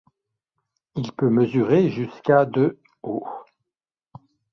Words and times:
Il 0.95 1.11
peut 1.11 1.29
mesurer 1.29 1.91
jusqu'à 1.91 2.45
de 2.47 2.79
haut. 3.03 3.27